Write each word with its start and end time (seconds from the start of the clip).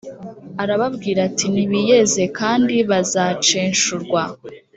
arababwira 0.63 1.19
ati 1.29 1.45
nibiyeze 1.53 2.23
kandi 2.39 2.75
bazacenshurwa 2.89 4.21